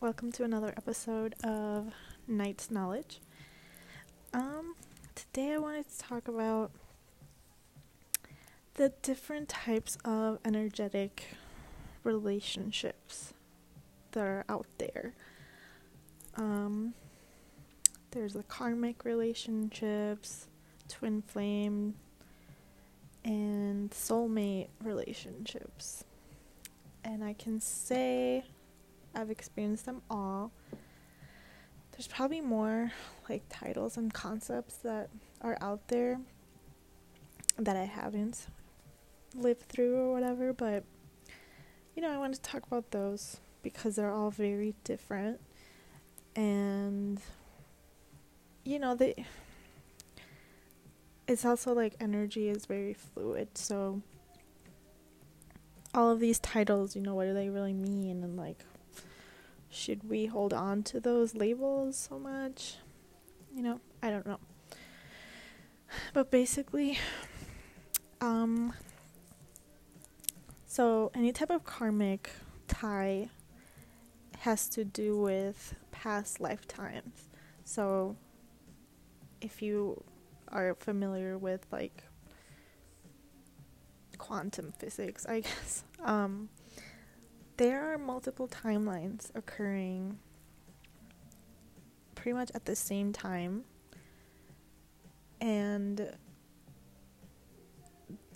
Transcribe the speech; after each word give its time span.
welcome 0.00 0.30
to 0.30 0.44
another 0.44 0.74
episode 0.76 1.34
of 1.42 1.90
Night's 2.28 2.70
Knowledge. 2.70 3.20
Um, 4.34 4.74
today 5.14 5.54
I 5.54 5.58
wanted 5.58 5.88
to 5.88 5.98
talk 5.98 6.28
about 6.28 6.70
the 8.74 8.92
different 9.00 9.48
types 9.48 9.96
of 10.04 10.38
energetic 10.44 11.28
relationships 12.04 13.32
that 14.12 14.20
are 14.20 14.44
out 14.50 14.66
there. 14.76 15.14
Um, 16.36 16.92
there's 18.10 18.34
the 18.34 18.42
karmic 18.42 19.02
relationships, 19.02 20.48
twin 20.88 21.22
flame, 21.22 21.94
and 23.24 23.90
soulmate 23.92 24.68
relationships. 24.84 26.04
And 27.02 27.24
I 27.24 27.32
can 27.32 27.60
say 27.60 28.44
I've 29.16 29.30
experienced 29.30 29.86
them 29.86 30.02
all. 30.10 30.52
There's 31.92 32.06
probably 32.06 32.42
more 32.42 32.92
like 33.28 33.44
titles 33.48 33.96
and 33.96 34.12
concepts 34.12 34.76
that 34.78 35.08
are 35.40 35.56
out 35.62 35.88
there 35.88 36.20
that 37.58 37.76
I 37.76 37.84
haven't 37.84 38.46
lived 39.34 39.62
through 39.62 39.96
or 39.96 40.12
whatever, 40.12 40.52
but 40.52 40.84
you 41.94 42.02
know, 42.02 42.10
I 42.10 42.18
want 42.18 42.34
to 42.34 42.40
talk 42.42 42.66
about 42.66 42.90
those 42.90 43.38
because 43.62 43.96
they're 43.96 44.12
all 44.12 44.30
very 44.30 44.74
different 44.84 45.40
and 46.34 47.20
you 48.64 48.78
know, 48.78 48.94
they 48.94 49.24
it's 51.26 51.44
also 51.44 51.72
like 51.72 51.94
energy 51.98 52.48
is 52.48 52.66
very 52.66 52.94
fluid, 52.94 53.56
so 53.56 54.02
all 55.94 56.10
of 56.10 56.20
these 56.20 56.38
titles, 56.38 56.94
you 56.94 57.00
know, 57.00 57.14
what 57.14 57.24
do 57.24 57.32
they 57.32 57.48
really 57.48 57.72
mean 57.72 58.22
and 58.22 58.36
like 58.36 58.64
should 59.70 60.08
we 60.08 60.26
hold 60.26 60.52
on 60.52 60.82
to 60.84 61.00
those 61.00 61.34
labels 61.34 61.96
so 61.96 62.18
much? 62.18 62.76
You 63.54 63.62
know, 63.62 63.80
I 64.02 64.10
don't 64.10 64.26
know. 64.26 64.38
But 66.12 66.30
basically, 66.30 66.98
um, 68.20 68.72
so 70.66 71.10
any 71.14 71.32
type 71.32 71.50
of 71.50 71.64
karmic 71.64 72.30
tie 72.68 73.28
has 74.40 74.68
to 74.70 74.84
do 74.84 75.18
with 75.18 75.74
past 75.90 76.40
lifetimes. 76.40 77.28
So 77.64 78.16
if 79.40 79.62
you 79.62 80.02
are 80.48 80.74
familiar 80.74 81.38
with 81.38 81.66
like 81.72 82.04
quantum 84.18 84.72
physics, 84.78 85.26
I 85.26 85.40
guess, 85.48 85.84
um, 86.04 86.48
there 87.56 87.92
are 87.92 87.98
multiple 87.98 88.48
timelines 88.48 89.30
occurring 89.34 90.18
pretty 92.14 92.34
much 92.34 92.50
at 92.54 92.64
the 92.64 92.76
same 92.76 93.12
time. 93.12 93.64
And 95.40 96.12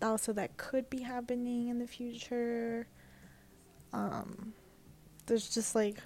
also, 0.02 0.32
that 0.32 0.56
could 0.56 0.88
be 0.88 1.02
happening 1.02 1.68
in 1.68 1.78
the 1.78 1.86
future. 1.86 2.86
Um, 3.92 4.52
there's 5.26 5.52
just 5.52 5.74
like, 5.74 5.98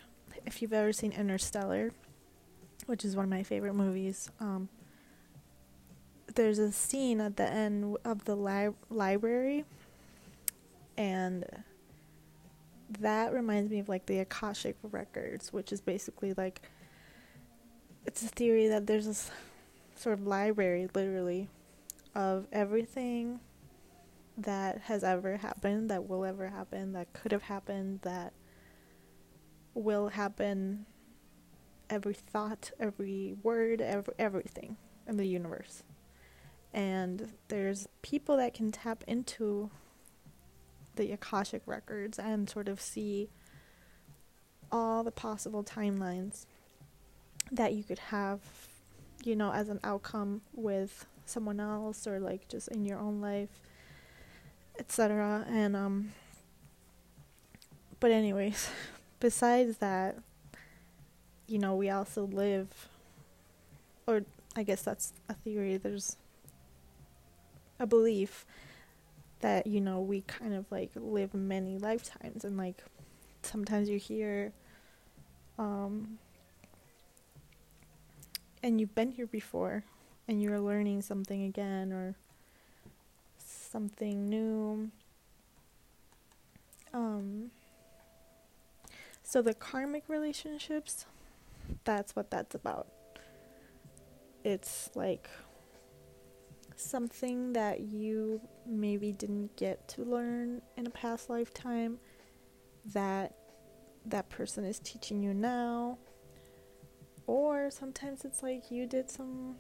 if 0.47 0.63
you've 0.63 0.73
ever 0.73 0.93
seen 0.93 1.13
Interstellar, 1.13 1.93
which 2.87 3.05
is 3.05 3.17
one 3.17 3.25
of 3.25 3.31
my 3.31 3.43
favorite 3.43 3.75
movies, 3.75 4.31
um, 4.41 4.69
there's 6.35 6.59
a 6.59 6.73
scene 6.73 7.21
at 7.21 7.37
the 7.37 7.49
end 7.49 7.97
of 8.05 8.25
the 8.25 8.35
li- 8.35 8.75
library, 8.91 9.65
and 10.97 11.45
that 13.01 13.33
reminds 13.33 13.71
me 13.71 13.79
of 13.79 13.89
like 13.89 14.07
the 14.07 14.19
Akashic 14.19 14.77
records, 14.83 15.53
which 15.53 15.73
is 15.73 15.81
basically 15.81 16.35
like 16.37 16.63
it's 18.07 18.23
a 18.23 18.29
theory 18.29 18.69
that 18.69 18.87
there's 18.87 19.07
this 19.07 19.31
sort 19.97 20.19
of 20.19 20.27
library, 20.27 20.89
literally, 20.95 21.49
of 22.15 22.47
everything 22.53 23.41
that 24.37 24.83
has 24.83 25.05
ever 25.05 25.37
happened, 25.37 25.91
that 25.91 26.09
will 26.09 26.25
ever 26.25 26.49
happen, 26.49 26.93
that 26.93 27.13
could 27.13 27.33
have 27.33 27.43
happened, 27.43 28.01
that 28.03 28.33
will 29.75 30.09
happen, 30.09 30.87
every 31.89 32.15
thought, 32.15 32.71
every 32.79 33.37
word, 33.43 33.81
every, 33.81 34.15
everything 34.19 34.77
in 35.07 35.17
the 35.17 35.27
universe. 35.27 35.83
And 36.73 37.33
there's 37.49 37.89
people 38.03 38.37
that 38.37 38.55
can 38.55 38.73
tap 38.73 39.05
into 39.07 39.71
the 40.97 41.13
Akashic 41.13 41.63
records 41.67 42.19
and 42.19 42.49
sort 42.49 42.69
of 42.69 42.81
see 42.81 43.29
all 44.71 45.05
the 45.05 45.11
possible 45.11 45.63
timelines 45.63 46.47
that 47.53 47.75
you 47.75 47.85
could 47.85 47.99
have, 47.99 48.41
you 49.23 49.37
know, 49.37 49.53
as 49.53 49.69
an 49.69 49.81
outcome 49.85 50.43
with 50.55 51.07
someone 51.27 51.61
else 51.61 52.07
or 52.07 52.19
like 52.19 52.49
just 52.49 52.69
in 52.69 52.85
your 52.85 52.99
own 52.99 53.21
life, 53.21 53.61
etc. 54.79 55.45
And 55.49 55.77
um 55.77 56.13
but 58.01 58.11
anyways, 58.11 58.69
besides 59.21 59.79
that, 59.79 60.19
you 61.47 61.59
know, 61.59 61.75
we 61.75 61.89
also 61.91 62.25
live 62.25 62.89
or 64.07 64.25
I 64.57 64.63
guess 64.63 64.83
that's 64.83 65.13
a 65.29 65.35
theory, 65.35 65.77
there's 65.77 66.17
a 67.79 67.87
belief 67.87 68.47
that 69.45 69.67
you 69.67 69.79
know 69.79 70.01
we 70.01 70.23
kind 70.23 70.55
of 70.55 70.65
like 70.73 70.91
live 70.97 71.35
many 71.35 71.77
lifetimes. 71.77 72.45
And 72.45 72.57
like 72.57 72.83
sometimes 73.43 73.91
you 73.91 73.99
hear 73.99 74.55
um 75.59 76.19
and 78.63 78.81
you've 78.81 78.95
been 78.95 79.11
here 79.11 79.27
before 79.27 79.85
and 80.27 80.43
you're 80.43 80.59
learning 80.59 81.03
something 81.03 81.45
again 81.45 81.93
or 81.93 82.15
something 83.37 84.31
new. 84.31 84.91
Um 86.95 87.51
so 89.23 89.43
the 89.43 89.53
karmic 89.53 90.05
relationships 90.09 91.05
that's 91.85 92.17
what 92.17 92.31
that's 92.31 92.55
about. 92.55 92.87
It's 94.43 94.89
like 94.95 95.29
something 96.85 97.53
that 97.55 97.81
you 97.81 98.41
maybe 98.67 99.13
didn't 99.13 99.57
get 99.57 99.87
to 99.89 100.03
learn 100.03 100.63
in 100.77 100.87
a 100.87 100.91
past 100.91 101.31
lifetime 101.31 101.99
that 102.93 103.35
that 104.07 104.29
person 104.29 104.65
is 104.65 104.79
teaching 104.79 105.23
you 105.23 105.35
now? 105.35 105.99
Or 107.27 107.71
sometimes 107.71 108.25
it's 108.25 108.43
like 108.43 108.71
you 108.71 108.87
did 108.87 109.11
some 109.11 109.57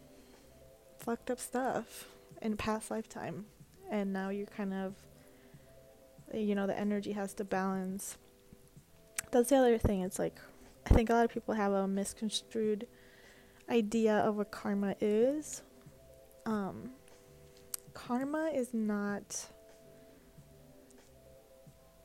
fucked 0.98 1.30
up 1.30 1.40
stuff 1.40 2.08
in 2.42 2.52
a 2.52 2.56
past 2.56 2.90
lifetime 2.90 3.46
and 3.90 4.12
now 4.12 4.28
you're 4.28 4.46
kind 4.46 4.72
of 4.72 4.94
you 6.32 6.54
know 6.54 6.66
the 6.66 6.78
energy 6.78 7.12
has 7.12 7.34
to 7.34 7.44
balance. 7.44 8.18
That's 9.30 9.50
the 9.50 9.56
other 9.56 9.78
thing. 9.78 10.00
It's 10.02 10.18
like 10.18 10.38
i 10.86 10.92
think 10.92 11.08
a 11.08 11.14
lot 11.14 11.24
of 11.24 11.30
people 11.30 11.54
have 11.54 11.72
a 11.72 11.88
misconstrued 11.88 12.86
idea 13.70 14.16
of 14.18 14.36
what 14.36 14.50
karma 14.50 14.94
is. 15.00 15.62
Um 16.46 16.90
karma 17.94 18.50
is 18.54 18.74
not 18.74 19.48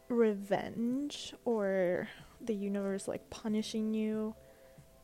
revenge 0.08 1.34
or 1.46 2.08
the 2.42 2.54
universe 2.54 3.08
like 3.08 3.30
punishing 3.30 3.94
you. 3.94 4.36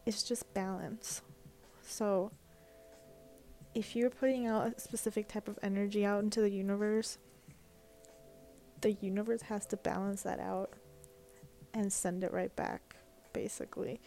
It's 0.06 0.24
just 0.24 0.54
balance. 0.54 1.22
So 1.82 2.32
if 3.74 3.96
you're 3.96 4.10
putting 4.10 4.48
out 4.48 4.68
a 4.68 4.80
specific 4.80 5.28
type 5.28 5.48
of 5.48 5.60
energy 5.62 6.06
out 6.06 6.24
into 6.24 6.42
the 6.42 6.50
universe, 6.50 7.18
the 8.82 8.94
universe 8.94 9.44
has 9.44 9.66
to 9.68 9.78
balance 9.78 10.24
that 10.24 10.40
out 10.40 10.72
and 11.74 11.92
send 11.92 12.24
it 12.24 12.32
right 12.32 12.56
back, 12.56 12.96
basically. 13.34 14.00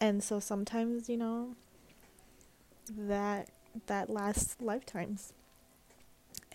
And 0.00 0.22
so 0.22 0.40
sometimes, 0.40 1.08
you 1.08 1.16
know, 1.16 1.54
that 2.90 3.50
that 3.86 4.10
lasts 4.10 4.56
lifetimes. 4.60 5.32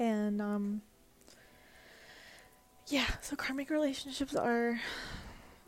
And 0.01 0.41
um 0.41 0.81
yeah, 2.87 3.05
so 3.21 3.35
karmic 3.35 3.69
relationships 3.69 4.35
are 4.35 4.81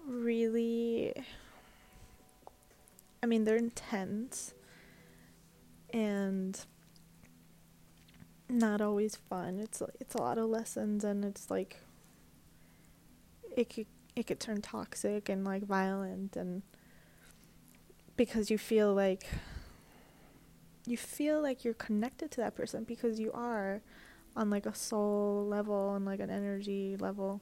really 0.08 1.14
I 3.22 3.28
mean, 3.28 3.44
they're 3.44 3.56
intense 3.56 4.56
and 5.94 6.60
not 8.50 8.82
always 8.82 9.16
fun. 9.16 9.60
It's 9.60 9.84
it's 10.00 10.16
a 10.16 10.22
lot 10.22 10.40
of 10.40 10.50
lessons 10.50 11.04
and 11.04 11.24
it's 11.24 11.52
like 11.52 11.78
it 13.56 13.70
could 13.70 13.86
it 14.16 14.26
could 14.26 14.40
turn 14.40 14.62
toxic 14.64 15.30
and 15.30 15.46
like 15.46 15.62
violent 15.64 16.36
and 16.36 16.64
because 18.18 18.50
you 18.50 18.58
feel 18.58 18.96
like 18.96 19.28
you 20.88 20.98
feel 20.98 21.40
like 21.40 21.64
you're 21.64 21.76
connected 21.76 22.32
to 22.32 22.42
that 22.42 22.56
person 22.56 22.84
because 22.84 23.20
you 23.20 23.32
are 23.32 23.82
on 24.36 24.50
like 24.50 24.66
a 24.66 24.74
soul 24.74 25.46
level 25.48 25.96
and 25.96 26.06
like 26.06 26.20
an 26.20 26.30
energy 26.30 26.96
level 27.00 27.42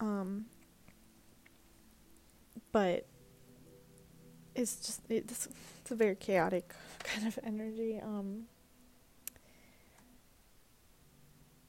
um 0.00 0.46
but 2.72 3.06
it's 4.58 4.76
just 4.76 5.00
it's 5.08 5.48
it's 5.80 5.90
a 5.90 5.94
very 5.94 6.16
chaotic 6.16 6.74
kind 7.04 7.26
of 7.26 7.38
energy. 7.44 8.00
Um. 8.02 8.44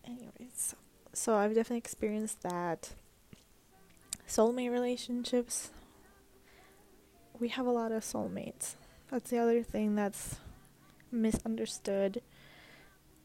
Anyways, 0.05 0.75
so 1.13 1.35
I've 1.35 1.53
definitely 1.53 1.77
experienced 1.77 2.41
that. 2.41 2.93
Soulmate 4.27 4.71
relationships. 4.71 5.69
We 7.39 7.49
have 7.49 7.65
a 7.65 7.71
lot 7.71 7.91
of 7.91 8.03
soulmates. 8.03 8.75
That's 9.09 9.29
the 9.29 9.37
other 9.37 9.63
thing 9.63 9.95
that's 9.95 10.37
misunderstood 11.11 12.21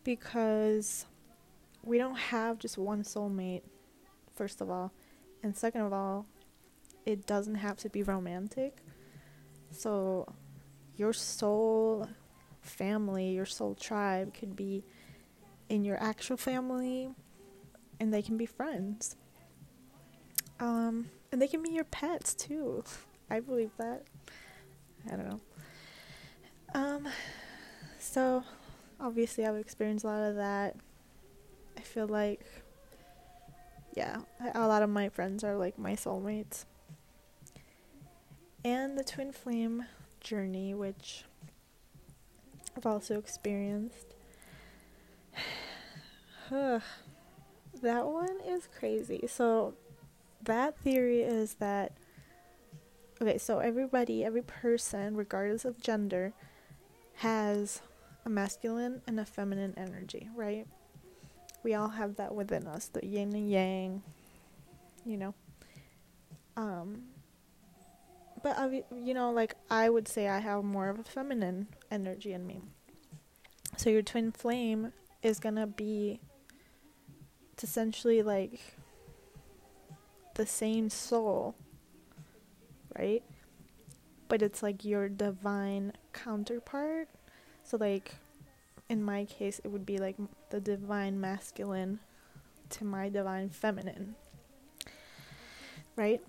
because 0.04 1.06
we 1.82 1.98
don't 1.98 2.16
have 2.16 2.58
just 2.58 2.78
one 2.78 3.02
soulmate, 3.02 3.62
first 4.34 4.60
of 4.60 4.70
all. 4.70 4.92
And 5.42 5.56
second 5.56 5.82
of 5.82 5.92
all, 5.92 6.26
it 7.04 7.26
doesn't 7.26 7.56
have 7.56 7.76
to 7.78 7.88
be 7.88 8.02
romantic. 8.02 8.78
So, 9.70 10.32
your 10.96 11.12
soul 11.12 12.08
family, 12.62 13.30
your 13.30 13.46
soul 13.46 13.74
tribe 13.74 14.32
could 14.32 14.56
be 14.56 14.84
in 15.68 15.84
your 15.84 16.00
actual 16.02 16.36
family, 16.36 17.10
and 18.00 18.12
they 18.12 18.22
can 18.22 18.36
be 18.36 18.46
friends. 18.46 19.16
Um, 20.60 21.10
and 21.32 21.42
they 21.42 21.48
can 21.48 21.62
be 21.62 21.70
your 21.70 21.84
pets 21.84 22.34
too. 22.34 22.84
I 23.30 23.40
believe 23.40 23.70
that. 23.78 24.04
I 25.06 25.16
don't 25.16 25.28
know. 25.28 25.40
Um, 26.74 27.08
so 27.98 28.44
obviously 29.00 29.46
I've 29.46 29.56
experienced 29.56 30.04
a 30.04 30.08
lot 30.08 30.22
of 30.22 30.36
that. 30.36 30.76
I 31.76 31.80
feel 31.80 32.06
like, 32.06 32.40
yeah, 33.94 34.18
a 34.54 34.66
lot 34.66 34.82
of 34.82 34.90
my 34.90 35.08
friends 35.08 35.44
are 35.44 35.56
like 35.56 35.78
my 35.78 35.94
soulmates 35.94 36.64
and 38.64 38.98
the 38.98 39.04
twin 39.04 39.32
flame 39.32 39.84
journey, 40.20 40.74
which 40.74 41.24
I've 42.76 42.86
also 42.86 43.18
experienced. 43.18 44.14
that 46.50 46.82
one 47.82 48.40
is 48.46 48.68
crazy. 48.78 49.26
So, 49.28 49.74
that 50.42 50.78
theory 50.78 51.22
is 51.22 51.54
that 51.54 51.92
okay, 53.20 53.38
so 53.38 53.58
everybody, 53.58 54.24
every 54.24 54.42
person, 54.42 55.16
regardless 55.16 55.64
of 55.64 55.80
gender, 55.80 56.32
has 57.16 57.80
a 58.24 58.30
masculine 58.30 59.02
and 59.06 59.20
a 59.20 59.24
feminine 59.24 59.74
energy, 59.76 60.28
right? 60.34 60.66
We 61.62 61.74
all 61.74 61.88
have 61.88 62.16
that 62.16 62.34
within 62.34 62.66
us, 62.66 62.88
the 62.88 63.04
yin 63.04 63.34
and 63.34 63.50
yang, 63.50 64.02
you 65.04 65.16
know. 65.16 65.34
Um, 66.56 67.02
but 68.42 68.58
I, 68.58 68.84
you 68.94 69.14
know, 69.14 69.30
like 69.30 69.54
I 69.70 69.88
would 69.88 70.06
say 70.06 70.28
I 70.28 70.38
have 70.38 70.64
more 70.64 70.88
of 70.88 70.98
a 70.98 71.04
feminine 71.04 71.68
energy 71.90 72.32
in 72.32 72.46
me. 72.46 72.60
So 73.76 73.90
your 73.90 74.02
twin 74.02 74.30
flame 74.30 74.92
is 75.22 75.40
gonna 75.40 75.66
be 75.66 76.20
it's 77.54 77.64
essentially 77.64 78.22
like 78.22 78.60
the 80.34 80.44
same 80.44 80.90
soul, 80.90 81.54
right? 82.98 83.22
But 84.28 84.42
it's 84.42 84.62
like 84.62 84.84
your 84.84 85.08
divine 85.08 85.92
counterpart. 86.12 87.08
So 87.74 87.78
like 87.78 88.14
in 88.88 89.02
my 89.02 89.24
case 89.24 89.60
it 89.64 89.66
would 89.66 89.84
be 89.84 89.98
like 89.98 90.14
the 90.50 90.60
divine 90.60 91.20
masculine 91.20 91.98
to 92.70 92.84
my 92.84 93.08
divine 93.08 93.50
feminine. 93.50 94.14
Right? 95.96 96.22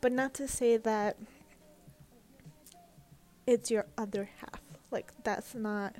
But 0.00 0.12
not 0.12 0.32
to 0.34 0.46
say 0.46 0.76
that 0.76 1.16
it's 3.48 3.68
your 3.68 3.86
other 3.98 4.30
half. 4.38 4.60
Like, 4.92 5.12
that's 5.24 5.56
not. 5.56 5.96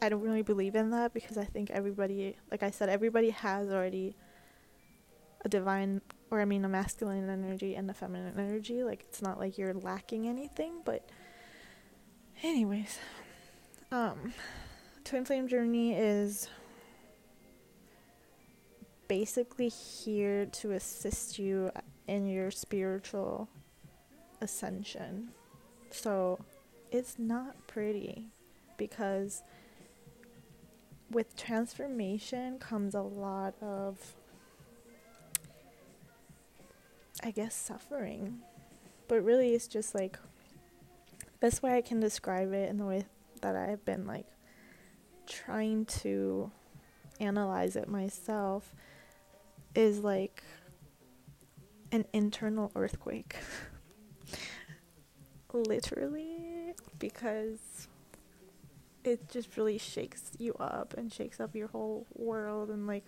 I 0.00 0.08
don't 0.08 0.22
really 0.22 0.42
believe 0.42 0.76
in 0.76 0.90
that 0.90 1.12
because 1.12 1.36
I 1.36 1.46
think 1.46 1.72
everybody, 1.72 2.36
like 2.52 2.62
I 2.62 2.70
said, 2.70 2.88
everybody 2.88 3.30
has 3.30 3.70
already 3.70 4.14
a 5.44 5.48
divine, 5.48 6.00
or 6.30 6.40
I 6.40 6.44
mean, 6.44 6.64
a 6.64 6.68
masculine 6.68 7.28
energy 7.28 7.74
and 7.74 7.90
a 7.90 7.94
feminine 7.94 8.38
energy. 8.38 8.84
Like, 8.84 9.04
it's 9.08 9.20
not 9.20 9.40
like 9.40 9.58
you're 9.58 9.74
lacking 9.74 10.28
anything, 10.28 10.74
but. 10.84 11.10
Anyways, 12.42 12.98
um, 13.90 14.34
Twin 15.04 15.24
Flame 15.24 15.48
Journey 15.48 15.94
is 15.94 16.48
basically 19.08 19.68
here 19.68 20.46
to 20.46 20.72
assist 20.72 21.38
you 21.38 21.70
in 22.06 22.26
your 22.26 22.50
spiritual 22.50 23.48
ascension. 24.40 25.28
So 25.90 26.38
it's 26.90 27.18
not 27.18 27.66
pretty 27.66 28.26
because 28.76 29.42
with 31.10 31.36
transformation 31.36 32.58
comes 32.58 32.94
a 32.94 33.00
lot 33.00 33.54
of 33.62 34.14
I 37.22 37.30
guess 37.30 37.54
suffering. 37.54 38.40
But 39.08 39.24
really 39.24 39.54
it's 39.54 39.68
just 39.68 39.94
like 39.94 40.18
best 41.40 41.62
way 41.62 41.76
I 41.76 41.82
can 41.82 42.00
describe 42.00 42.52
it 42.52 42.68
in 42.68 42.78
the 42.78 42.84
way 42.84 43.04
that 43.42 43.56
I've 43.56 43.84
been 43.84 44.06
like 44.06 44.26
trying 45.26 45.84
to 45.86 46.50
analyze 47.20 47.76
it 47.76 47.88
myself 47.88 48.74
is 49.74 50.00
like 50.00 50.42
an 51.92 52.04
internal 52.12 52.72
earthquake. 52.74 53.36
Literally, 55.52 56.74
because 56.98 57.88
it 59.04 59.28
just 59.30 59.56
really 59.56 59.78
shakes 59.78 60.32
you 60.38 60.54
up 60.54 60.94
and 60.98 61.10
shakes 61.10 61.40
up 61.40 61.54
your 61.54 61.68
whole 61.68 62.06
world 62.14 62.68
and 62.68 62.86
like 62.86 63.04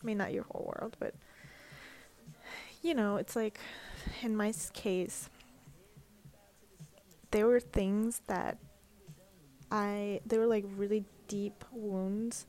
I 0.00 0.06
mean 0.06 0.16
not 0.16 0.32
your 0.32 0.44
whole 0.44 0.72
world, 0.74 0.96
but 0.98 1.14
you 2.82 2.94
know, 2.94 3.16
it's 3.16 3.36
like 3.36 3.58
in 4.22 4.36
my 4.36 4.52
case 4.72 5.28
there 7.34 7.48
were 7.48 7.58
things 7.58 8.22
that 8.28 8.58
I 9.68 10.20
there 10.24 10.38
were 10.38 10.46
like 10.46 10.64
really 10.76 11.04
deep 11.26 11.64
wounds 11.72 12.46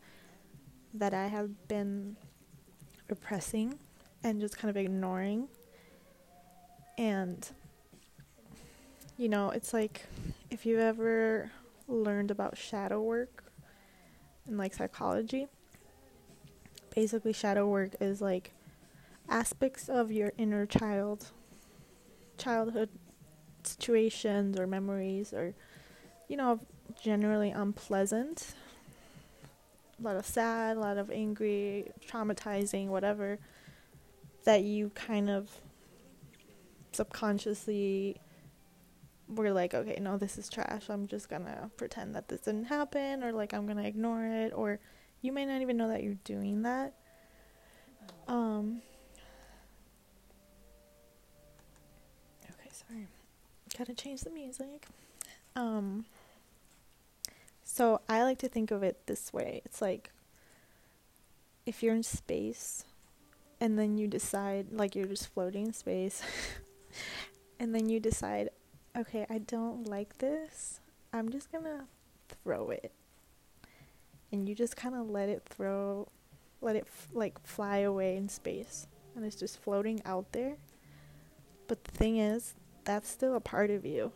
that 0.93 1.11
I 1.11 1.25
have 1.25 1.67
been 1.67 2.15
repressing 3.09 3.79
and 4.23 4.39
just 4.39 4.59
kind 4.59 4.69
of 4.69 4.77
ignoring. 4.77 5.47
And, 6.99 7.49
you 9.17 9.27
know, 9.27 9.49
it's 9.49 9.73
like 9.73 10.05
if 10.51 10.67
you've 10.67 10.79
ever 10.79 11.49
learned 11.87 12.29
about 12.29 12.55
shadow 12.55 13.01
work 13.01 13.43
and 14.45 14.55
like 14.55 14.75
psychology, 14.75 15.47
basically, 16.93 17.33
shadow 17.33 17.67
work 17.67 17.95
is 17.99 18.21
like 18.21 18.53
aspects 19.27 19.89
of 19.89 20.11
your 20.11 20.31
inner 20.37 20.67
child, 20.67 21.31
childhood 22.37 22.89
situations 23.67 24.59
or 24.59 24.67
memories, 24.67 25.33
or, 25.33 25.53
you 26.27 26.37
know, 26.37 26.59
generally 27.01 27.51
unpleasant. 27.51 28.55
A 29.99 30.03
lot 30.03 30.17
of 30.17 30.25
sad, 30.25 30.77
a 30.77 30.79
lot 30.79 30.97
of 30.97 31.09
angry, 31.09 31.91
traumatizing, 32.07 32.87
whatever 32.87 33.39
that 34.43 34.63
you 34.63 34.91
kind 34.93 35.29
of 35.29 35.49
subconsciously 36.91 38.17
were 39.27 39.51
like, 39.51 39.73
okay, 39.73 39.97
no, 39.99 40.17
this 40.17 40.37
is 40.37 40.49
trash. 40.49 40.89
I'm 40.89 41.07
just 41.07 41.29
gonna 41.29 41.71
pretend 41.77 42.15
that 42.15 42.27
this 42.27 42.41
didn't 42.41 42.65
happen, 42.65 43.23
or 43.23 43.31
like 43.31 43.53
I'm 43.53 43.65
gonna 43.65 43.83
ignore 43.83 44.23
it, 44.23 44.53
or 44.55 44.79
you 45.21 45.31
may 45.31 45.45
not 45.45 45.61
even 45.61 45.77
know 45.77 45.87
that 45.87 46.03
you're 46.03 46.13
doing 46.23 46.61
that. 46.63 46.93
Um. 48.27 48.81
Okay, 52.43 52.69
sorry. 52.71 53.07
Gotta 53.77 53.93
change 53.93 54.21
the 54.21 54.29
music. 54.29 54.87
Um. 55.55 56.05
So 57.63 58.01
I 58.07 58.23
like 58.23 58.37
to 58.39 58.47
think 58.47 58.71
of 58.71 58.83
it 58.83 59.05
this 59.07 59.33
way. 59.33 59.61
It's 59.65 59.81
like 59.81 60.11
if 61.65 61.81
you're 61.81 61.95
in 61.95 62.03
space 62.03 62.85
and 63.59 63.79
then 63.79 63.97
you 63.97 64.07
decide 64.07 64.67
like 64.71 64.95
you're 64.95 65.07
just 65.07 65.33
floating 65.33 65.67
in 65.67 65.73
space 65.73 66.21
and 67.59 67.73
then 67.73 67.89
you 67.89 67.99
decide 67.99 68.49
okay 68.97 69.25
i 69.29 69.37
don't 69.37 69.87
like 69.87 70.17
this 70.19 70.79
i'm 71.13 71.29
just 71.29 71.51
gonna 71.51 71.87
throw 72.43 72.69
it 72.69 72.91
and 74.31 74.47
you 74.47 74.55
just 74.55 74.75
kind 74.75 74.95
of 74.95 75.09
let 75.09 75.29
it 75.29 75.43
throw 75.45 76.07
let 76.61 76.75
it 76.75 76.85
f- 76.87 77.07
like 77.13 77.39
fly 77.45 77.77
away 77.79 78.15
in 78.15 78.29
space 78.29 78.87
and 79.15 79.25
it's 79.25 79.35
just 79.35 79.59
floating 79.59 80.01
out 80.05 80.31
there 80.31 80.57
but 81.67 81.83
the 81.83 81.91
thing 81.91 82.17
is 82.17 82.53
that's 82.85 83.09
still 83.09 83.35
a 83.35 83.41
part 83.41 83.69
of 83.69 83.85
you 83.85 84.11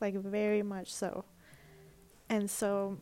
like 0.00 0.14
very 0.14 0.62
much 0.62 0.92
so. 0.92 1.24
And 2.28 2.50
so 2.50 2.98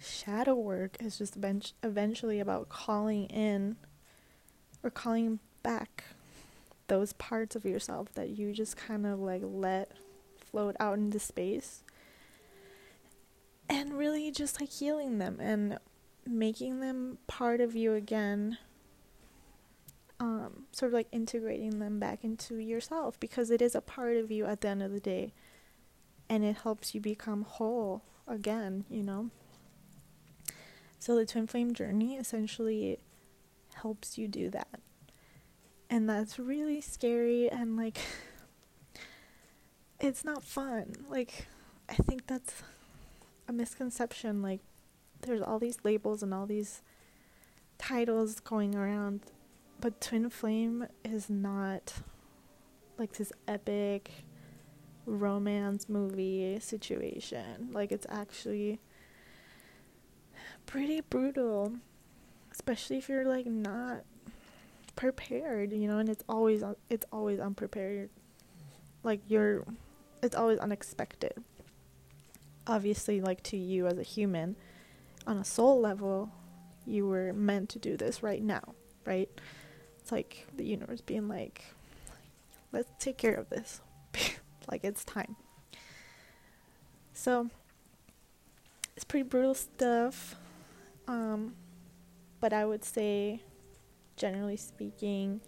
shadow 0.00 0.54
work 0.54 0.96
is 1.00 1.18
just 1.18 1.36
eventually 1.82 2.40
about 2.40 2.68
calling 2.68 3.24
in 3.26 3.76
or 4.82 4.90
calling 4.90 5.40
back 5.62 6.04
those 6.88 7.12
parts 7.14 7.56
of 7.56 7.64
yourself 7.64 8.12
that 8.14 8.30
you 8.30 8.52
just 8.52 8.76
kind 8.76 9.06
of 9.06 9.18
like 9.18 9.42
let 9.44 9.90
float 10.38 10.76
out 10.78 10.98
into 10.98 11.18
space 11.18 11.82
and 13.68 13.98
really 13.98 14.30
just 14.30 14.60
like 14.60 14.70
healing 14.70 15.18
them 15.18 15.38
and 15.40 15.78
making 16.24 16.80
them 16.80 17.18
part 17.26 17.60
of 17.60 17.74
you 17.74 17.94
again 17.94 18.58
um, 20.18 20.64
sort 20.72 20.90
of 20.90 20.94
like 20.94 21.08
integrating 21.12 21.78
them 21.78 21.98
back 21.98 22.24
into 22.24 22.56
yourself 22.56 23.20
because 23.20 23.50
it 23.50 23.60
is 23.60 23.74
a 23.74 23.80
part 23.80 24.16
of 24.16 24.30
you 24.30 24.46
at 24.46 24.60
the 24.60 24.68
end 24.68 24.82
of 24.82 24.92
the 24.92 25.00
day. 25.00 25.32
And 26.28 26.44
it 26.44 26.56
helps 26.62 26.94
you 26.94 27.00
become 27.00 27.42
whole 27.42 28.02
again 28.26 28.84
you 28.90 29.02
know? 29.02 29.30
So 30.98 31.14
the 31.14 31.26
twin 31.26 31.46
flame 31.46 31.74
journey 31.74 32.16
essentially 32.16 32.98
helps 33.74 34.18
you 34.18 34.26
do 34.26 34.50
that. 34.50 34.80
And 35.88 36.08
that's 36.08 36.38
really 36.38 36.80
scary 36.80 37.48
and 37.48 37.76
like 37.76 37.98
it's 40.00 40.24
not 40.24 40.42
fun. 40.42 40.94
Like 41.08 41.46
i 41.88 41.94
think 41.94 42.26
that's 42.26 42.62
a 43.48 43.52
misconception. 43.52 44.42
Like 44.42 44.60
there's 45.20 45.42
all 45.42 45.58
these 45.58 45.78
labels 45.84 46.22
and 46.22 46.34
all 46.34 46.46
these 46.46 46.82
titles 47.78 48.40
going 48.40 48.74
around 48.74 49.20
but 49.80 50.00
twin 50.00 50.28
flame 50.30 50.86
is 51.04 51.28
not 51.28 51.94
like 52.98 53.12
this 53.12 53.32
epic 53.46 54.10
romance 55.04 55.88
movie 55.88 56.58
situation 56.60 57.68
like 57.72 57.92
it's 57.92 58.06
actually 58.08 58.80
pretty 60.66 61.00
brutal 61.00 61.72
especially 62.50 62.96
if 62.96 63.08
you're 63.08 63.26
like 63.26 63.46
not 63.46 64.02
prepared, 64.96 65.72
you 65.72 65.86
know, 65.86 65.98
and 65.98 66.08
it's 66.08 66.24
always 66.28 66.64
it's 66.88 67.06
always 67.12 67.38
unprepared. 67.38 68.10
Like 69.04 69.20
you're 69.28 69.64
it's 70.22 70.34
always 70.34 70.58
unexpected. 70.58 71.34
Obviously, 72.66 73.20
like 73.20 73.42
to 73.44 73.56
you 73.56 73.86
as 73.86 73.98
a 73.98 74.02
human, 74.02 74.56
on 75.26 75.36
a 75.36 75.44
soul 75.44 75.80
level, 75.80 76.32
you 76.84 77.06
were 77.06 77.32
meant 77.32 77.68
to 77.70 77.78
do 77.78 77.96
this 77.96 78.22
right 78.22 78.42
now, 78.42 78.74
right? 79.04 79.28
It's 80.06 80.12
like 80.12 80.46
the 80.56 80.64
universe 80.64 81.00
being 81.00 81.26
like, 81.26 81.64
let's 82.70 82.88
take 83.00 83.16
care 83.16 83.34
of 83.34 83.48
this. 83.50 83.80
like 84.70 84.84
it's 84.84 85.04
time. 85.04 85.34
So 87.12 87.50
it's 88.94 89.04
pretty 89.04 89.24
brutal 89.24 89.56
stuff. 89.56 90.36
Um, 91.08 91.56
but 92.38 92.52
I 92.52 92.64
would 92.64 92.84
say 92.84 93.42
generally 94.16 94.56
speaking, 94.56 95.40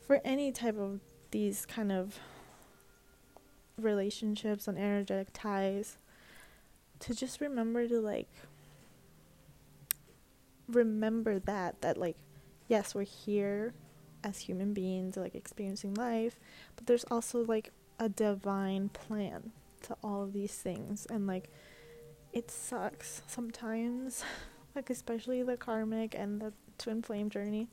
for 0.00 0.22
any 0.24 0.52
type 0.52 0.78
of 0.78 1.00
these 1.30 1.66
kind 1.66 1.92
of 1.92 2.18
relationships 3.76 4.66
and 4.66 4.78
energetic 4.78 5.34
ties, 5.34 5.98
to 7.00 7.14
just 7.14 7.42
remember 7.42 7.86
to 7.86 8.00
like 8.00 8.32
remember 10.66 11.38
that 11.40 11.82
that 11.82 11.98
like 11.98 12.16
yes 12.68 12.94
we're 12.94 13.02
here 13.02 13.72
as 14.24 14.38
human 14.38 14.72
beings 14.72 15.16
like 15.16 15.34
experiencing 15.34 15.94
life 15.94 16.38
but 16.74 16.86
there's 16.86 17.04
also 17.10 17.44
like 17.44 17.70
a 17.98 18.08
divine 18.08 18.88
plan 18.88 19.52
to 19.82 19.96
all 20.02 20.22
of 20.22 20.32
these 20.32 20.54
things 20.54 21.06
and 21.10 21.26
like 21.26 21.48
it 22.32 22.50
sucks 22.50 23.22
sometimes 23.26 24.24
like 24.76 24.90
especially 24.90 25.42
the 25.42 25.56
karmic 25.56 26.14
and 26.14 26.40
the 26.40 26.52
twin 26.78 27.02
flame 27.02 27.30
journey. 27.30 27.68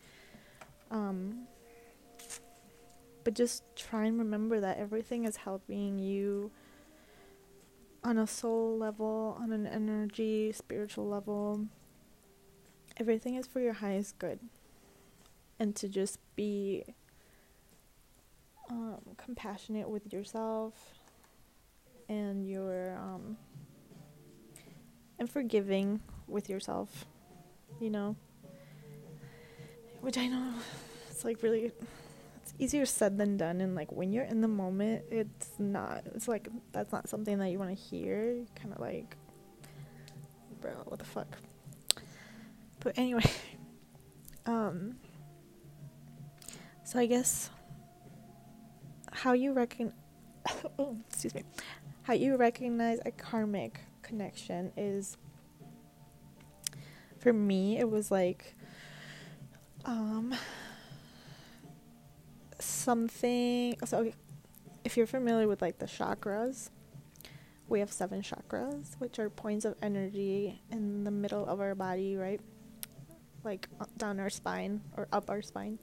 Um, 0.92 1.48
but 3.24 3.34
just 3.34 3.64
try 3.76 4.06
and 4.06 4.20
remember 4.20 4.60
that 4.60 4.78
everything 4.78 5.26
is 5.26 5.38
helping 5.38 6.00
you 6.00 6.52
on 8.04 8.18
a 8.18 8.28
soul 8.28 8.78
level, 8.78 9.38
on 9.40 9.52
an 9.54 9.66
energy, 9.66 10.52
spiritual 10.52 11.08
level. 11.08 11.66
Everything 12.98 13.36
is 13.36 13.48
for 13.48 13.60
your 13.60 13.74
highest 13.74 14.20
good. 14.20 14.40
And 15.60 15.76
to 15.78 15.88
just 15.88 16.20
be 16.36 16.84
um, 18.70 19.00
compassionate 19.18 19.90
with 19.90 20.12
yourself 20.12 20.74
and 22.10 22.48
your 22.48 22.98
um, 22.98 23.38
and 25.20 25.30
forgiving 25.30 26.02
with 26.28 26.50
yourself, 26.50 27.06
you 27.80 27.90
know? 27.90 28.16
Which 30.02 30.18
I 30.18 30.28
know 30.28 30.54
it's 31.10 31.24
like 31.24 31.42
really 31.44 31.72
it's 32.42 32.54
easier 32.60 32.86
said 32.86 33.18
than 33.18 33.38
done 33.38 33.62
and 33.62 33.76
like 33.76 33.92
when 33.92 34.12
you're 34.12 34.26
in 34.26 34.42
the 34.42 34.48
moment 34.48 35.04
it's 35.10 35.52
not 35.60 36.04
it's 36.14 36.28
like 36.28 36.50
that's 36.74 36.92
not 36.92 37.08
something 37.08 37.38
that 37.38 37.50
you 37.50 37.58
want 37.58 37.76
to 37.76 37.82
hear 37.82 38.44
kind 38.56 38.74
of 38.74 38.82
like 38.82 39.16
bro 40.60 40.72
what 40.86 41.00
the 41.00 41.06
fuck? 41.06 41.38
But 42.82 42.98
anyway 42.98 43.24
um 44.46 44.96
so 46.84 47.00
I 47.00 47.06
guess 47.06 47.50
how 49.12 49.34
you 49.34 49.54
reckon 49.54 49.94
oh 50.80 50.98
excuse 51.10 51.34
me. 51.34 51.44
How 52.04 52.14
you 52.14 52.36
recognize 52.36 53.00
a 53.06 53.12
karmic 53.12 53.80
connection 54.02 54.72
is 54.76 55.18
for 57.20 57.32
me 57.32 57.80
it 57.80 57.90
was 57.90 58.12
like 58.12 58.56
um 59.86 60.36
something 62.60 63.78
so 63.86 64.12
if 64.84 64.98
you're 64.98 65.08
familiar 65.08 65.48
with 65.48 65.62
like 65.62 65.80
the 65.80 65.86
chakras 65.86 66.70
we 67.70 67.80
have 67.80 67.92
seven 67.92 68.22
chakras 68.22 69.00
which 69.00 69.20
are 69.20 69.30
points 69.30 69.64
of 69.64 69.76
energy 69.82 70.62
in 70.72 71.06
the 71.06 71.12
middle 71.12 71.46
of 71.46 71.62
our 71.62 71.76
body 71.76 72.18
right? 72.18 72.42
Like 73.44 73.68
uh, 73.80 73.86
down 73.98 74.20
our 74.20 74.30
spine 74.30 74.82
or 74.98 75.08
up 75.12 75.30
our 75.30 75.42
spine 75.42 75.80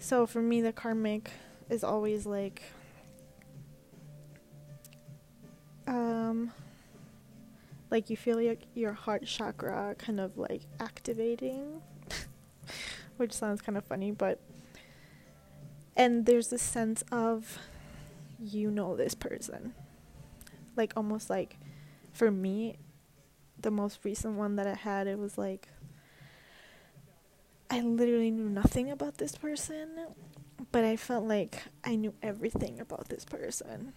so 0.00 0.26
for 0.26 0.42
me 0.42 0.60
the 0.60 0.72
karmic 0.72 1.30
is 1.68 1.84
always 1.84 2.26
like 2.26 2.62
um 5.86 6.50
like 7.90 8.10
you 8.10 8.16
feel 8.16 8.42
like 8.42 8.62
your 8.74 8.92
heart 8.92 9.24
chakra 9.24 9.94
kind 9.96 10.18
of 10.18 10.36
like 10.36 10.62
activating 10.80 11.80
which 13.20 13.34
sounds 13.34 13.60
kind 13.60 13.76
of 13.76 13.84
funny, 13.84 14.10
but 14.10 14.40
and 15.94 16.24
there's 16.24 16.48
this 16.48 16.62
sense 16.62 17.04
of 17.12 17.58
you 18.42 18.70
know 18.70 18.96
this 18.96 19.14
person. 19.14 19.74
Like 20.74 20.94
almost 20.96 21.28
like 21.28 21.58
for 22.12 22.30
me, 22.30 22.78
the 23.60 23.70
most 23.70 24.00
recent 24.04 24.36
one 24.36 24.56
that 24.56 24.66
I 24.66 24.74
had, 24.74 25.06
it 25.06 25.18
was 25.18 25.36
like 25.36 25.68
I 27.70 27.80
literally 27.80 28.30
knew 28.30 28.48
nothing 28.48 28.90
about 28.90 29.18
this 29.18 29.36
person, 29.36 30.06
but 30.72 30.84
I 30.84 30.96
felt 30.96 31.24
like 31.24 31.62
I 31.84 31.94
knew 31.94 32.14
everything 32.22 32.80
about 32.80 33.08
this 33.08 33.24
person. 33.24 33.92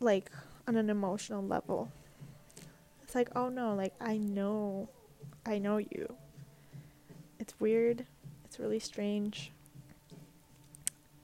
Like 0.00 0.30
on 0.66 0.76
an 0.76 0.90
emotional 0.90 1.42
level. 1.42 1.90
It's 3.02 3.14
like, 3.14 3.28
oh 3.36 3.48
no, 3.48 3.74
like 3.74 3.94
I 4.00 4.16
know 4.16 4.88
I 5.46 5.58
know 5.58 5.76
you. 5.76 6.14
It's 7.38 7.54
weird, 7.60 8.06
it's 8.44 8.58
really 8.58 8.78
strange. 8.78 9.52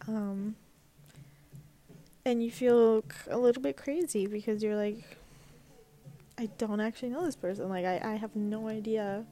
Um, 0.06 0.56
and 2.24 2.42
you 2.42 2.50
feel 2.50 3.02
a 3.28 3.38
little 3.38 3.62
bit 3.62 3.76
crazy 3.76 4.26
because 4.26 4.62
you're 4.62 4.76
like, 4.76 5.16
I 6.38 6.46
don't 6.58 6.80
actually 6.80 7.10
know 7.10 7.24
this 7.24 7.36
person. 7.36 7.68
Like, 7.68 7.84
I, 7.84 8.00
I 8.02 8.14
have 8.16 8.34
no 8.36 8.68
idea. 8.68 9.24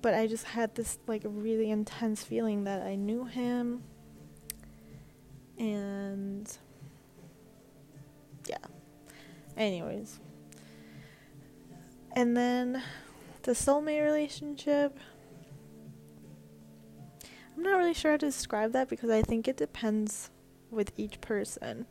But 0.00 0.14
I 0.14 0.26
just 0.26 0.44
had 0.44 0.74
this, 0.74 0.98
like, 1.06 1.22
really 1.24 1.70
intense 1.70 2.22
feeling 2.22 2.64
that 2.64 2.82
I 2.82 2.94
knew 2.94 3.24
him. 3.24 3.82
And. 5.58 6.50
Yeah. 8.46 8.58
Anyways. 9.56 10.20
And 12.12 12.36
then 12.36 12.82
the 13.42 13.52
soulmate 13.52 14.02
relationship. 14.04 14.98
I'm 17.56 17.62
not 17.62 17.76
really 17.76 17.94
sure 17.94 18.12
how 18.12 18.16
to 18.18 18.26
describe 18.26 18.72
that 18.72 18.88
because 18.88 19.10
I 19.10 19.22
think 19.22 19.48
it 19.48 19.56
depends 19.56 20.30
with 20.70 20.92
each 20.96 21.20
person. 21.20 21.86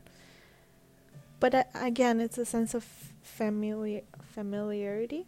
But 1.40 1.54
uh, 1.54 1.64
again, 1.74 2.20
it's 2.20 2.38
a 2.38 2.44
sense 2.44 2.74
of 2.74 2.86
famili- 3.22 4.04
familiarity, 4.22 5.26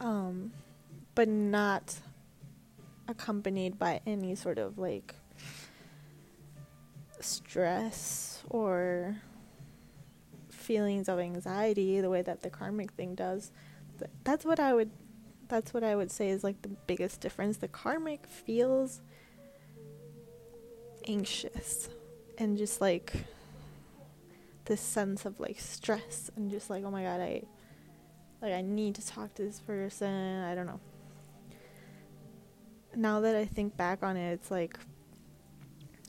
um, 0.00 0.52
but 1.14 1.28
not 1.28 1.96
accompanied 3.08 3.78
by 3.78 4.00
any 4.06 4.34
sort 4.34 4.58
of 4.58 4.78
like 4.78 5.14
stress 7.20 8.42
or 8.48 9.16
feelings 10.50 11.08
of 11.08 11.18
anxiety 11.18 12.00
the 12.00 12.10
way 12.10 12.22
that 12.22 12.42
the 12.42 12.50
karmic 12.50 12.92
thing 12.92 13.14
does. 13.14 13.50
That's 14.24 14.44
what 14.44 14.58
I 14.58 14.74
would 14.74 14.90
that's 15.48 15.74
what 15.74 15.84
I 15.84 15.94
would 15.94 16.10
say 16.10 16.30
is 16.30 16.42
like 16.42 16.62
the 16.62 16.68
biggest 16.86 17.20
difference. 17.20 17.58
The 17.58 17.68
karmic 17.68 18.26
feels 18.26 19.00
anxious 21.06 21.88
and 22.38 22.56
just 22.56 22.80
like 22.80 23.12
this 24.64 24.80
sense 24.80 25.26
of 25.26 25.38
like 25.38 25.60
stress 25.60 26.30
and 26.36 26.50
just 26.50 26.70
like 26.70 26.82
oh 26.84 26.90
my 26.90 27.02
god 27.02 27.20
I 27.20 27.42
like 28.40 28.52
I 28.52 28.62
need 28.62 28.94
to 28.94 29.06
talk 29.06 29.34
to 29.34 29.42
this 29.42 29.60
person 29.60 30.42
I 30.42 30.54
don't 30.54 30.66
know 30.66 30.80
now 32.96 33.20
that 33.20 33.34
I 33.34 33.44
think 33.44 33.76
back 33.76 34.02
on 34.02 34.16
it 34.16 34.32
it's 34.32 34.50
like 34.50 34.78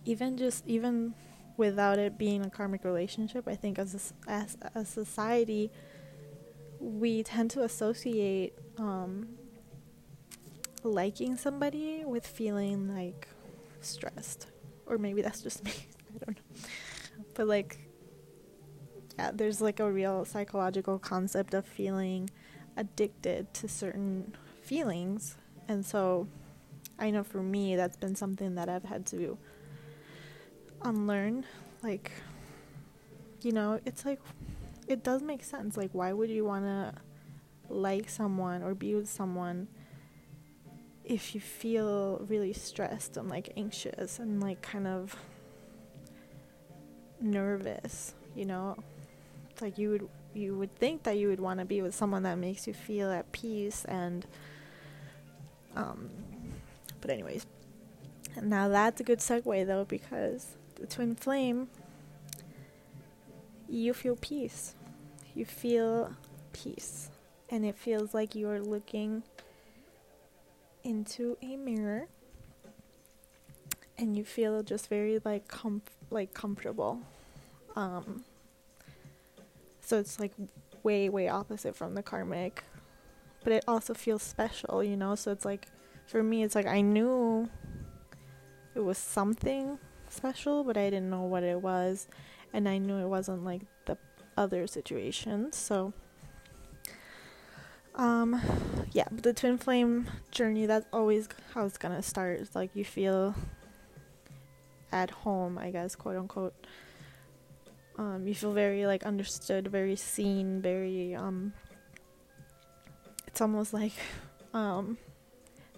even 0.06 0.38
just 0.38 0.66
even 0.68 1.14
without 1.58 2.00
it 2.00 2.18
being 2.18 2.46
a 2.46 2.50
karmic 2.50 2.84
relationship 2.84 3.48
I 3.48 3.56
think 3.56 3.80
as 3.80 4.14
a, 4.28 4.32
as 4.32 4.58
a 4.74 4.86
society 4.86 5.72
we 6.80 7.24
tend 7.24 7.50
to 7.52 7.64
associate 7.64 8.54
um, 8.78 9.28
liking 10.84 11.36
somebody 11.36 12.04
with 12.06 12.26
feeling 12.28 12.94
like 12.94 13.28
stressed. 13.82 14.48
Or 14.86 14.98
maybe 14.98 15.22
that's 15.22 15.42
just 15.42 15.64
me 15.64 15.72
i 16.16 16.26
don't 16.26 16.38
know. 16.38 16.62
But 17.34 17.48
like 17.48 17.80
yeah 19.18 19.32
there's 19.34 19.62
like 19.62 19.80
a 19.80 19.90
real 19.92 20.26
psychological 20.26 21.00
concept 21.00 21.54
of 21.54 21.66
feeling 21.66 22.30
addicted 22.78 23.54
to 23.56 23.68
certain 23.68 24.36
feelings. 24.62 25.38
And 25.68 25.86
so 25.86 26.28
i 27.00 27.10
know 27.10 27.24
for 27.24 27.42
me 27.42 27.76
that's 27.76 27.98
been 27.98 28.16
something 28.16 28.56
that 28.56 28.70
i've 28.70 28.84
had 28.84 29.06
to 29.06 29.38
unlearn 30.84 31.46
like 31.82 32.12
you 33.42 33.52
know 33.52 33.80
it's 33.86 34.06
like 34.06 34.20
it 34.88 35.04
does 35.04 35.22
make 35.22 35.44
sense 35.44 35.78
like 35.78 35.90
why 35.94 36.14
would 36.14 36.30
you 36.30 36.46
want 36.46 36.66
to 36.66 36.94
like 37.70 38.10
someone 38.10 38.62
or 38.62 38.76
be 38.76 38.94
with 38.94 39.10
someone 39.10 39.68
if 41.04 41.36
you 41.36 41.42
feel 41.42 42.26
really 42.28 42.54
stressed 42.54 43.16
and 43.18 43.30
like 43.30 43.54
anxious 43.56 44.18
and 44.20 44.42
like 44.42 44.62
kind 44.62 44.88
of 44.88 45.16
nervous, 47.22 48.14
you 48.36 48.46
know, 48.46 48.76
it's 49.50 49.62
like 49.62 49.78
you 49.78 49.90
would 49.90 50.10
you 50.34 50.58
would 50.58 50.76
think 50.76 51.04
that 51.04 51.18
you 51.18 51.30
would 51.30 51.40
want 51.40 51.60
to 51.60 51.66
be 51.66 51.82
with 51.82 51.96
someone 51.96 52.24
that 52.24 52.38
makes 52.38 52.68
you 52.68 52.74
feel 52.74 53.10
at 53.10 53.32
peace 53.32 53.86
and 53.86 54.26
um 55.78 56.10
but 57.06 57.14
anyways 57.14 57.46
now 58.42 58.68
that's 58.68 59.00
a 59.00 59.04
good 59.04 59.20
segue 59.20 59.68
though 59.68 59.86
because 59.86 60.56
the 60.76 60.88
twin 60.88 61.16
flame 61.16 61.68
you 63.68 63.94
feel 63.94 64.16
peace. 64.16 64.76
You 65.34 65.46
feel 65.46 66.14
peace. 66.54 67.10
And 67.50 67.66
it 67.66 67.78
feels 67.78 68.14
like 68.14 68.36
you're 68.36 68.62
looking 68.62 69.24
into 70.84 71.38
a 71.42 71.56
mirror. 71.56 72.08
And 73.98 74.16
you 74.16 74.26
feel 74.26 74.62
just 74.64 74.90
very 74.90 75.20
like 75.24 75.48
com- 75.48 75.82
like 76.10 76.34
comfortable. 76.34 77.00
Um 77.76 78.24
so 79.82 80.00
it's 80.00 80.20
like 80.20 80.34
way 80.84 81.10
way 81.10 81.28
opposite 81.28 81.76
from 81.76 81.96
the 81.96 82.04
karmic. 82.04 82.64
But 83.44 83.54
it 83.54 83.64
also 83.68 83.94
feels 83.94 84.24
special 84.24 84.84
you 84.84 84.98
know? 84.98 85.16
So 85.16 85.32
it's 85.32 85.46
like 85.46 85.68
for 86.06 86.24
me 86.24 86.44
it's 86.44 86.56
like 86.56 86.68
i 86.68 86.82
knew 86.82 87.50
it 88.74 88.80
was 88.80 88.98
something 88.98 89.78
special 90.10 90.64
but 90.64 90.78
i 90.78 90.90
didn't 90.90 91.10
know 91.10 91.24
what 91.24 91.44
it 91.44 91.62
was 91.62 92.08
and 92.54 92.68
i 92.68 92.78
knew 92.78 92.98
it 92.98 93.08
wasn't 93.08 93.44
like 93.44 93.62
the 93.86 93.98
other 94.38 94.68
situations 94.68 95.56
so 95.56 95.94
um, 97.96 98.42
yeah, 98.92 99.08
the 99.10 99.34
twin 99.34 99.58
flame 99.58 100.08
journey, 100.32 100.66
that's 100.66 100.86
always 100.92 101.30
how 101.54 101.66
it's 101.66 101.78
gonna 101.78 102.02
start. 102.02 102.42
It's 102.42 102.56
like 102.56 102.72
you 102.76 102.84
feel 102.84 103.34
at 104.92 105.10
home, 105.10 105.58
I 105.58 105.72
guess, 105.72 105.96
quote 105.96 106.18
unquote. 106.18 106.54
Um, 107.98 108.28
you 108.28 108.36
feel 108.36 108.52
very 108.52 108.86
like 108.86 109.04
understood, 109.04 109.70
very 109.70 109.96
seen, 109.96 110.62
very 110.62 111.16
um 111.16 111.54
it's 113.28 113.40
almost 113.40 113.74
like 113.74 113.94
um 114.54 114.98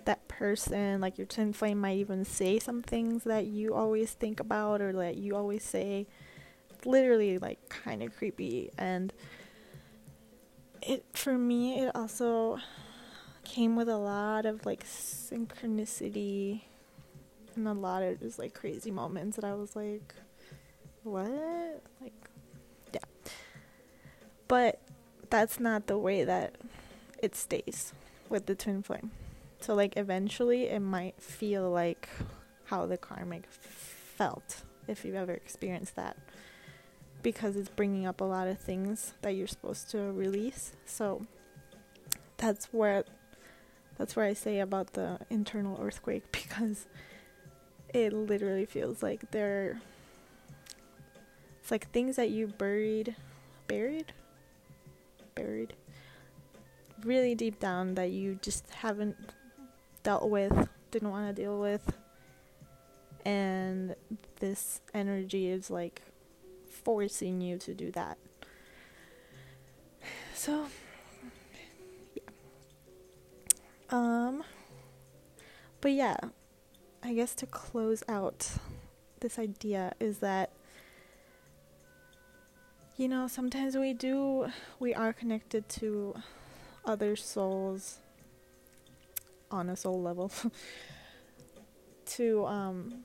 that 0.07 0.27
person, 0.27 0.99
like 0.99 1.17
your 1.17 1.27
twin 1.27 1.53
flame 1.53 1.79
might 1.79 1.97
even 1.97 2.25
say 2.25 2.59
some 2.59 2.81
things 2.81 3.25
that 3.25 3.45
you 3.45 3.75
always 3.75 4.13
think 4.13 4.39
about 4.39 4.81
or 4.81 4.93
that 4.93 5.17
you 5.17 5.35
always 5.35 5.63
say. 5.63 6.07
It's 6.71 6.85
literally 6.85 7.37
like 7.37 7.69
kind 7.69 8.01
of 8.01 8.15
creepy. 8.15 8.71
And 8.77 9.13
it 10.81 11.03
for 11.13 11.37
me 11.37 11.79
it 11.79 11.91
also 11.95 12.59
came 13.43 13.75
with 13.75 13.89
a 13.89 13.97
lot 13.97 14.45
of 14.45 14.65
like 14.65 14.85
synchronicity 14.85 16.61
and 17.55 17.67
a 17.67 17.73
lot 17.73 18.03
of 18.03 18.19
just 18.19 18.39
like 18.39 18.53
crazy 18.53 18.91
moments 18.91 19.35
that 19.35 19.45
I 19.45 19.53
was 19.53 19.75
like 19.75 20.15
what? 21.03 21.81
Like 22.01 22.13
yeah. 22.93 22.99
But 24.47 24.79
that's 25.29 25.59
not 25.59 25.87
the 25.87 25.97
way 25.97 26.23
that 26.23 26.55
it 27.21 27.35
stays 27.35 27.91
with 28.29 28.45
the 28.45 28.55
twin 28.55 28.81
flame 28.81 29.11
so 29.59 29.73
like 29.73 29.97
eventually 29.97 30.67
it 30.67 30.79
might 30.79 31.21
feel 31.21 31.69
like 31.69 32.09
how 32.65 32.85
the 32.85 32.97
karmic 32.97 33.45
felt 33.49 34.63
if 34.87 35.03
you've 35.03 35.15
ever 35.15 35.33
experienced 35.33 35.95
that 35.95 36.17
because 37.21 37.55
it's 37.55 37.69
bringing 37.69 38.05
up 38.05 38.21
a 38.21 38.23
lot 38.23 38.47
of 38.47 38.59
things 38.59 39.13
that 39.21 39.35
you're 39.35 39.47
supposed 39.47 39.89
to 39.91 39.97
release. 40.13 40.73
So 40.85 41.25
that's 42.37 42.67
where 42.67 43.03
that's 43.97 44.15
where 44.15 44.25
I 44.25 44.33
say 44.33 44.59
about 44.59 44.93
the 44.93 45.19
internal 45.29 45.79
earthquake 45.81 46.31
because 46.31 46.85
it 47.93 48.13
literally 48.13 48.65
feels 48.65 49.01
like 49.01 49.31
they're 49.31 49.81
it's 51.61 51.71
like 51.71 51.91
things 51.91 52.15
that 52.15 52.29
you 52.29 52.47
buried 52.47 53.15
buried 53.67 54.13
buried 55.35 55.73
really 57.03 57.35
deep 57.35 57.59
down 57.59 57.95
that 57.95 58.11
you 58.11 58.39
just 58.41 58.69
haven't 58.69 59.17
dealt 60.07 60.29
with, 60.29 60.69
didn't 60.89 61.11
want 61.11 61.27
to 61.27 61.33
deal 61.33 61.59
with. 61.59 61.91
And 63.25 63.93
this 64.39 64.79
energy 64.93 65.49
is 65.49 65.69
like 65.69 66.01
forcing 66.69 67.41
you 67.41 67.57
to 67.57 67.73
do 67.73 67.91
that. 67.91 68.17
So, 70.33 70.67
yeah. 72.15 72.21
Um, 73.89 74.43
but 75.81 75.91
yeah, 75.91 76.15
I 77.03 77.13
guess 77.13 77.35
to 77.35 77.45
close 77.45 78.01
out 78.07 78.49
this 79.19 79.37
idea 79.37 79.93
is 79.99 80.19
that 80.19 80.51
you 82.97 83.07
know 83.07 83.27
sometimes 83.27 83.75
we 83.75 83.93
do 83.93 84.47
we 84.79 84.93
are 84.93 85.11
connected 85.11 85.67
to 85.69 86.13
other 86.85 87.15
souls 87.15 87.97
on 89.51 89.69
a 89.69 89.75
soul 89.75 90.01
level 90.01 90.31
to 92.05 92.45
um 92.45 93.03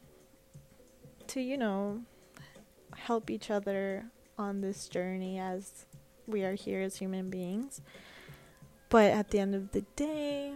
to 1.27 1.41
you 1.41 1.57
know 1.57 2.03
help 2.97 3.31
each 3.31 3.51
other 3.51 4.05
on 4.39 4.61
this 4.61 4.89
journey 4.89 5.39
as 5.39 5.87
we 6.27 6.45
are 6.45 6.55
here 6.55 6.81
as 6.81 6.97
human 6.97 7.31
beings. 7.31 7.81
But 8.89 9.13
at 9.13 9.31
the 9.31 9.39
end 9.39 9.55
of 9.55 9.73
the 9.73 9.83
day, 9.97 10.55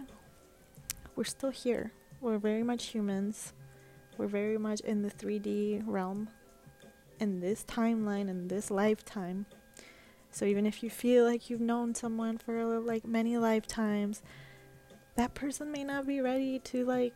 we're 1.15 1.23
still 1.23 1.49
here. 1.49 1.91
We're 2.21 2.37
very 2.37 2.63
much 2.63 2.87
humans. 2.87 3.53
We're 4.17 4.27
very 4.27 4.57
much 4.57 4.79
in 4.81 5.01
the 5.01 5.09
3D 5.09 5.83
realm, 5.85 6.29
in 7.19 7.39
this 7.39 7.63
timeline, 7.63 8.29
in 8.29 8.47
this 8.47 8.71
lifetime. 8.71 9.45
So 10.31 10.45
even 10.45 10.65
if 10.65 10.83
you 10.83 10.89
feel 10.89 11.25
like 11.25 11.49
you've 11.49 11.61
known 11.61 11.95
someone 11.95 12.37
for 12.37 12.79
like 12.79 13.05
many 13.05 13.37
lifetimes, 13.37 14.21
that 15.17 15.33
person 15.33 15.71
may 15.71 15.83
not 15.83 16.07
be 16.07 16.21
ready 16.21 16.59
to 16.59 16.85
like 16.85 17.13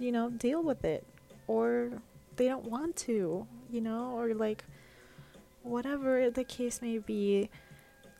you 0.00 0.12
know, 0.12 0.30
deal 0.30 0.62
with 0.62 0.84
it 0.84 1.04
or 1.46 1.90
they 2.36 2.46
don't 2.46 2.64
want 2.64 2.96
to, 2.96 3.46
you 3.70 3.80
know, 3.80 4.12
or 4.16 4.34
like 4.34 4.64
whatever 5.62 6.30
the 6.30 6.44
case 6.44 6.80
may 6.80 6.98
be, 6.98 7.50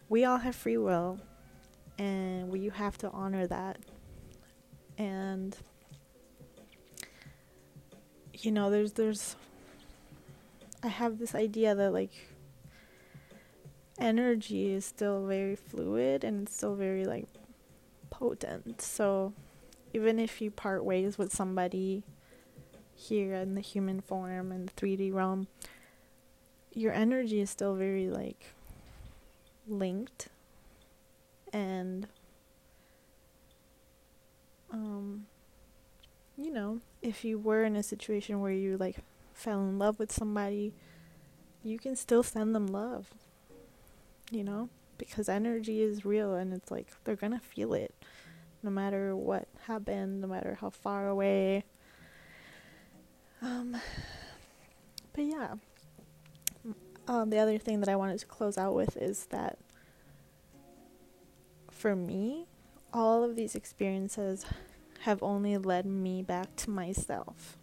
we 0.08 0.24
all 0.24 0.38
have 0.38 0.56
free 0.56 0.76
will 0.76 1.20
and 1.98 2.48
we 2.48 2.68
have 2.68 2.98
to 2.98 3.10
honor 3.10 3.46
that. 3.46 3.78
And 4.96 5.56
you 8.32 8.52
know, 8.52 8.70
there's 8.70 8.92
there's 8.92 9.36
I 10.82 10.88
have 10.88 11.18
this 11.18 11.34
idea 11.34 11.74
that 11.74 11.92
like 11.92 12.12
energy 13.98 14.72
is 14.72 14.84
still 14.84 15.26
very 15.26 15.56
fluid 15.56 16.22
and 16.22 16.46
it's 16.46 16.56
still 16.56 16.76
very 16.76 17.04
like 17.04 17.26
potent. 18.10 18.80
So 18.80 19.32
even 19.92 20.18
if 20.18 20.40
you 20.40 20.50
part 20.50 20.84
ways 20.84 21.18
with 21.18 21.32
somebody 21.32 22.02
here 22.94 23.34
in 23.34 23.54
the 23.54 23.60
human 23.60 24.00
form 24.00 24.52
and 24.52 24.68
the 24.68 24.72
3D 24.72 25.12
realm, 25.12 25.46
your 26.72 26.92
energy 26.92 27.40
is 27.40 27.50
still 27.50 27.74
very 27.74 28.08
like 28.08 28.46
linked 29.66 30.28
and 31.52 32.06
um 34.70 35.26
you 36.38 36.52
know, 36.52 36.80
if 37.02 37.24
you 37.24 37.36
were 37.36 37.64
in 37.64 37.74
a 37.74 37.82
situation 37.82 38.40
where 38.40 38.52
you 38.52 38.76
like 38.76 38.98
fell 39.34 39.60
in 39.60 39.78
love 39.78 39.98
with 39.98 40.12
somebody, 40.12 40.72
you 41.64 41.78
can 41.78 41.96
still 41.96 42.22
send 42.22 42.54
them 42.54 42.68
love. 42.68 43.10
You 44.30 44.44
know? 44.44 44.68
Because 44.98 45.28
energy 45.28 45.80
is 45.80 46.04
real 46.04 46.34
and 46.34 46.52
it's 46.52 46.70
like 46.70 46.88
they're 47.04 47.16
gonna 47.16 47.40
feel 47.40 47.72
it 47.72 47.94
no 48.62 48.70
matter 48.70 49.14
what 49.14 49.46
happened, 49.66 50.20
no 50.20 50.26
matter 50.26 50.58
how 50.60 50.70
far 50.70 51.08
away. 51.08 51.64
Um, 53.40 53.76
but 55.12 55.24
yeah. 55.24 55.54
Um, 57.06 57.30
the 57.30 57.38
other 57.38 57.56
thing 57.58 57.80
that 57.80 57.88
I 57.88 57.96
wanted 57.96 58.18
to 58.18 58.26
close 58.26 58.58
out 58.58 58.74
with 58.74 58.96
is 58.96 59.26
that 59.26 59.58
for 61.70 61.94
me, 61.94 62.46
all 62.92 63.22
of 63.22 63.36
these 63.36 63.54
experiences 63.54 64.44
have 65.02 65.22
only 65.22 65.56
led 65.56 65.86
me 65.86 66.22
back 66.22 66.54
to 66.56 66.70
myself 66.70 67.56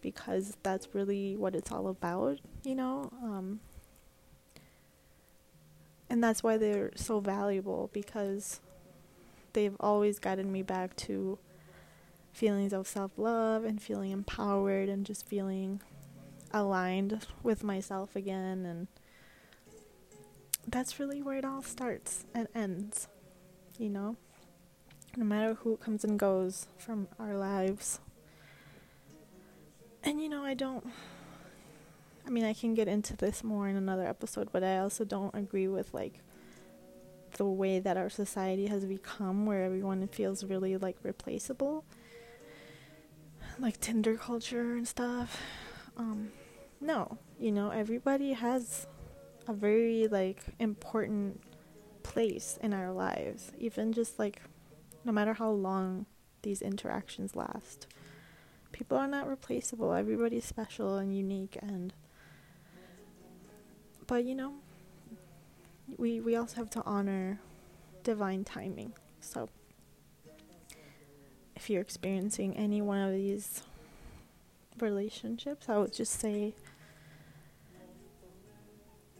because 0.00 0.56
that's 0.62 0.94
really 0.94 1.36
what 1.36 1.54
it's 1.54 1.70
all 1.70 1.88
about, 1.88 2.38
you 2.64 2.74
know? 2.74 3.10
Um, 3.22 3.60
and 6.12 6.22
that's 6.22 6.42
why 6.42 6.58
they're 6.58 6.90
so 6.94 7.20
valuable 7.20 7.88
because 7.94 8.60
they've 9.54 9.74
always 9.80 10.18
guided 10.18 10.44
me 10.44 10.60
back 10.60 10.94
to 10.94 11.38
feelings 12.34 12.74
of 12.74 12.86
self 12.86 13.12
love 13.16 13.64
and 13.64 13.80
feeling 13.80 14.10
empowered 14.10 14.90
and 14.90 15.06
just 15.06 15.26
feeling 15.26 15.80
aligned 16.52 17.26
with 17.42 17.64
myself 17.64 18.14
again. 18.14 18.66
And 18.66 18.88
that's 20.68 21.00
really 21.00 21.22
where 21.22 21.38
it 21.38 21.46
all 21.46 21.62
starts 21.62 22.26
and 22.34 22.46
ends, 22.54 23.08
you 23.78 23.88
know? 23.88 24.16
No 25.16 25.24
matter 25.24 25.54
who 25.54 25.78
comes 25.78 26.04
and 26.04 26.18
goes 26.18 26.66
from 26.76 27.08
our 27.18 27.38
lives. 27.38 28.00
And 30.04 30.20
you 30.20 30.28
know, 30.28 30.44
I 30.44 30.52
don't. 30.52 30.86
I 32.26 32.30
mean, 32.30 32.44
I 32.44 32.52
can 32.52 32.74
get 32.74 32.88
into 32.88 33.16
this 33.16 33.42
more 33.42 33.68
in 33.68 33.76
another 33.76 34.06
episode, 34.06 34.48
but 34.52 34.62
I 34.62 34.78
also 34.78 35.04
don't 35.04 35.34
agree 35.34 35.68
with 35.68 35.92
like 35.92 36.20
the 37.36 37.44
way 37.44 37.78
that 37.80 37.96
our 37.96 38.10
society 38.10 38.66
has 38.66 38.84
become 38.84 39.46
where 39.46 39.64
everyone 39.64 40.06
feels 40.08 40.44
really 40.44 40.76
like 40.76 40.96
replaceable. 41.02 41.84
Like 43.58 43.80
Tinder 43.80 44.16
culture 44.16 44.76
and 44.76 44.86
stuff. 44.86 45.40
Um 45.96 46.30
no, 46.80 47.18
you 47.38 47.52
know, 47.52 47.70
everybody 47.70 48.32
has 48.32 48.86
a 49.46 49.52
very 49.52 50.08
like 50.08 50.42
important 50.58 51.40
place 52.02 52.58
in 52.62 52.72
our 52.72 52.92
lives, 52.92 53.52
even 53.58 53.92
just 53.92 54.18
like 54.18 54.42
no 55.04 55.12
matter 55.12 55.34
how 55.34 55.50
long 55.50 56.06
these 56.42 56.62
interactions 56.62 57.36
last 57.36 57.86
people 58.72 58.96
are 58.98 59.06
not 59.06 59.28
replaceable. 59.28 59.92
Everybody's 59.92 60.44
special 60.44 60.96
and 60.96 61.16
unique 61.16 61.56
and 61.60 61.92
but 64.06 64.24
you 64.24 64.34
know 64.34 64.54
we 65.96 66.20
we 66.20 66.36
also 66.36 66.56
have 66.56 66.70
to 66.70 66.82
honor 66.84 67.40
divine 68.02 68.44
timing. 68.44 68.92
So 69.20 69.48
if 71.54 71.70
you're 71.70 71.82
experiencing 71.82 72.56
any 72.56 72.82
one 72.82 72.98
of 72.98 73.12
these 73.12 73.62
relationships, 74.80 75.68
I 75.68 75.78
would 75.78 75.92
just 75.92 76.18
say 76.18 76.54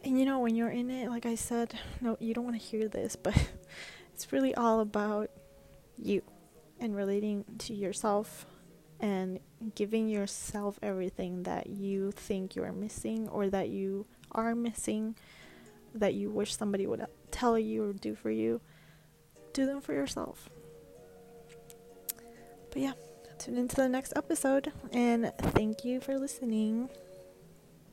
and 0.03 0.19
you 0.19 0.25
know 0.25 0.39
when 0.39 0.55
you're 0.55 0.69
in 0.69 0.89
it, 0.89 1.09
like 1.09 1.25
I 1.25 1.35
said, 1.35 1.79
no 2.01 2.17
you 2.19 2.33
don't 2.33 2.43
want 2.43 2.59
to 2.59 2.65
hear 2.65 2.87
this, 2.87 3.15
but 3.15 3.35
it's 4.13 4.31
really 4.31 4.53
all 4.55 4.79
about 4.79 5.29
you 5.97 6.21
and 6.79 6.95
relating 6.95 7.45
to 7.59 7.73
yourself 7.73 8.45
and 8.99 9.39
giving 9.75 10.09
yourself 10.09 10.79
everything 10.81 11.43
that 11.43 11.67
you 11.67 12.11
think 12.11 12.55
you 12.55 12.63
are 12.63 12.71
missing 12.71 13.27
or 13.29 13.49
that 13.49 13.69
you 13.69 14.05
are 14.33 14.55
missing, 14.55 15.15
that 15.95 16.13
you 16.13 16.29
wish 16.29 16.55
somebody 16.55 16.87
would 16.87 17.05
tell 17.31 17.57
you 17.57 17.83
or 17.83 17.93
do 17.93 18.15
for 18.15 18.31
you, 18.31 18.61
do 19.53 19.65
them 19.65 19.81
for 19.81 19.93
yourself. 19.93 20.49
But 22.71 22.81
yeah, 22.81 22.93
tune 23.37 23.57
into 23.57 23.75
the 23.75 23.89
next 23.89 24.13
episode 24.15 24.71
and 24.91 25.31
thank 25.37 25.85
you 25.85 26.01
for 26.01 26.17
listening. 26.17 26.89